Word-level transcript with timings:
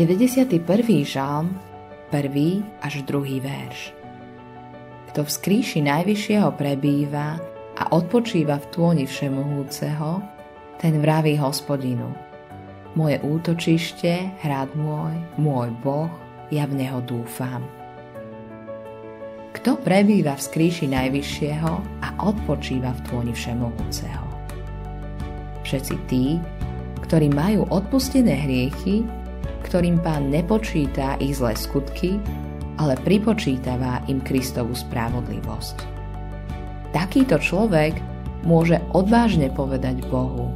91. 0.00 0.48
žalm, 1.04 1.60
1. 2.08 2.64
až 2.80 3.04
2. 3.04 3.36
verš. 3.36 3.92
Kto 5.12 5.28
v 5.28 5.28
skríši 5.28 5.84
Najvyššieho 5.84 6.56
prebýva 6.56 7.36
a 7.76 7.82
odpočíva 7.92 8.56
v 8.64 8.66
tôni 8.72 9.04
Všemohúceho, 9.04 10.24
ten 10.80 11.04
vraví 11.04 11.36
hospodinu. 11.36 12.16
Moje 12.96 13.20
útočište, 13.20 14.40
hrad 14.40 14.72
môj, 14.72 15.20
môj 15.36 15.68
Boh, 15.84 16.08
ja 16.48 16.64
v 16.64 16.80
Neho 16.80 17.04
dúfam. 17.04 17.60
Kto 19.52 19.76
prebýva 19.84 20.32
v 20.40 20.44
skríši 20.48 20.88
Najvyššieho 20.96 21.72
a 22.00 22.08
odpočíva 22.24 22.96
v 22.96 23.00
tôni 23.04 23.32
Všemohúceho? 23.36 24.24
Všetci 25.60 25.94
tí, 26.08 26.40
ktorí 27.04 27.28
majú 27.28 27.68
odpustené 27.68 28.48
hriechy, 28.48 29.19
ktorým 29.64 30.00
pán 30.00 30.32
nepočíta 30.32 31.20
ich 31.20 31.36
zlé 31.38 31.56
skutky, 31.56 32.16
ale 32.80 32.96
pripočítava 33.04 34.04
im 34.08 34.24
Kristovú 34.24 34.72
spravodlivosť. 34.72 35.76
Takýto 36.96 37.36
človek 37.38 37.96
môže 38.44 38.80
odvážne 38.96 39.52
povedať 39.52 40.00
Bohu, 40.08 40.50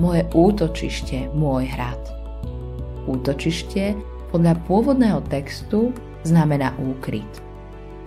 moje 0.00 0.24
útočište, 0.32 1.30
môj 1.36 1.68
hrad. 1.68 2.00
Útočište 3.04 3.92
podľa 4.32 4.56
pôvodného 4.64 5.20
textu 5.28 5.92
znamená 6.24 6.72
úkryt– 6.78 7.28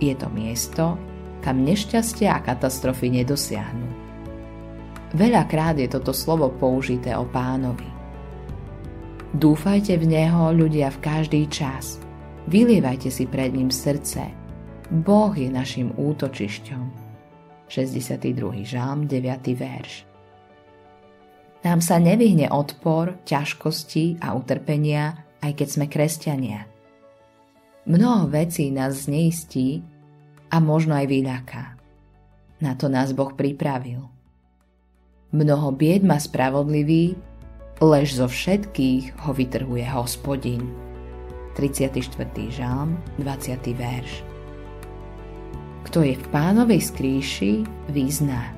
je 0.02 0.18
to 0.18 0.26
miesto, 0.34 0.98
kam 1.46 1.62
nešťastie 1.62 2.26
a 2.26 2.42
katastrofy 2.42 3.22
nedosiahnu. 3.22 3.86
Veľakrát 5.14 5.78
je 5.78 5.86
toto 5.86 6.10
slovo 6.10 6.50
použité 6.50 7.14
o 7.14 7.22
pánovi. 7.22 7.91
Dúfajte 9.32 9.96
v 9.96 10.12
Neho, 10.12 10.52
ľudia, 10.52 10.92
v 10.92 10.98
každý 11.00 11.48
čas. 11.48 11.96
Vylievajte 12.52 13.08
si 13.08 13.24
pred 13.24 13.48
ním 13.48 13.72
srdce. 13.72 14.28
Boh 14.92 15.32
je 15.32 15.48
našim 15.48 15.88
útočišťom. 15.96 16.84
62. 17.64 18.28
žalm, 18.68 19.08
9. 19.08 19.56
verš. 19.56 20.04
Nám 21.64 21.80
sa 21.80 21.96
nevyhne 21.96 22.52
odpor, 22.52 23.24
ťažkosti 23.24 24.20
a 24.20 24.36
utrpenia, 24.36 25.24
aj 25.40 25.52
keď 25.56 25.68
sme 25.80 25.86
kresťania. 25.88 26.68
Mnoho 27.88 28.28
vecí 28.28 28.68
nás 28.68 29.08
zneistí 29.08 29.80
a 30.52 30.60
možno 30.60 30.92
aj 30.92 31.08
vyľaká. 31.08 31.64
Na 32.60 32.76
to 32.76 32.92
nás 32.92 33.16
Boh 33.16 33.32
pripravil. 33.32 34.12
Mnoho 35.32 35.72
bied 35.72 36.04
má 36.04 36.20
spravodlivý, 36.20 37.16
lež 37.82 38.14
zo 38.14 38.30
všetkých 38.30 39.26
ho 39.26 39.34
vytrhuje 39.34 39.82
hospodin. 39.90 40.70
34. 41.58 41.98
žalm, 42.48 42.96
20. 43.18 43.58
verš. 43.74 44.22
Kto 45.90 46.06
je 46.06 46.14
v 46.16 46.26
pánovej 46.30 46.80
skríši, 46.88 47.66
vyzná. 47.90 48.54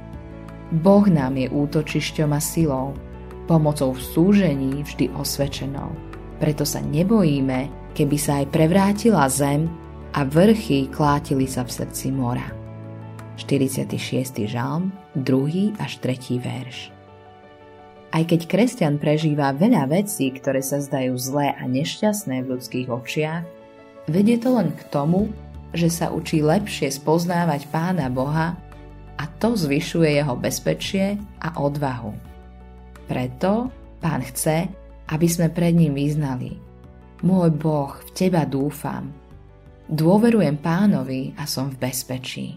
Boh 0.71 1.09
nám 1.09 1.41
je 1.41 1.49
útočišťom 1.51 2.31
a 2.37 2.39
silou, 2.39 2.95
pomocou 3.49 3.97
v 3.97 4.05
súžení 4.05 4.85
vždy 4.85 5.11
osvečenou. 5.17 5.91
Preto 6.39 6.69
sa 6.69 6.85
nebojíme, 6.85 7.93
keby 7.97 8.17
sa 8.21 8.45
aj 8.45 8.53
prevrátila 8.53 9.27
zem 9.33 9.67
a 10.15 10.23
vrchy 10.23 10.93
klátili 10.93 11.49
sa 11.49 11.65
v 11.65 11.73
srdci 11.73 12.13
mora. 12.13 12.47
46. 13.41 14.47
žalm, 14.47 14.95
2. 15.19 15.75
až 15.81 15.99
3. 15.99 16.39
verš. 16.39 16.95
Aj 18.15 18.23
keď 18.23 18.47
kresťan 18.47 19.03
prežíva 19.03 19.51
veľa 19.51 19.91
vecí, 19.91 20.31
ktoré 20.31 20.63
sa 20.63 20.79
zdajú 20.79 21.19
zlé 21.19 21.51
a 21.59 21.67
nešťastné 21.67 22.47
v 22.47 22.51
ľudských 22.55 22.87
očiach, 22.87 23.43
vedie 24.07 24.39
to 24.39 24.55
len 24.55 24.71
k 24.71 24.87
tomu, 24.87 25.35
že 25.75 25.91
sa 25.91 26.15
učí 26.15 26.39
lepšie 26.39 26.95
spoznávať 26.95 27.67
Pána 27.75 28.07
Boha 28.07 28.55
a 29.19 29.25
to 29.43 29.59
zvyšuje 29.59 30.23
jeho 30.23 30.39
bezpečie 30.39 31.19
a 31.43 31.59
odvahu. 31.59 32.15
Preto 33.11 33.75
Pán 33.99 34.23
chce, 34.23 34.71
aby 35.11 35.27
sme 35.27 35.51
pred 35.51 35.75
ním 35.75 35.99
vyznali 35.99 36.55
Môj 37.27 37.51
Boh, 37.57 37.99
v 37.99 38.11
Teba 38.15 38.47
dúfam, 38.47 39.11
Dôverujem 39.85 40.57
pánovi 40.63 41.37
a 41.37 41.45
som 41.45 41.69
v 41.69 41.77
bezpečí. 41.77 42.57